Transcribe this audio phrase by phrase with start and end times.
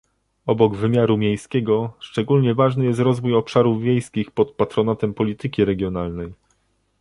[0.45, 6.33] Obok wymiaru miejskiego, szczególnie ważny jest rozwój obszarów wiejskich pod patronatem polityki regionalnej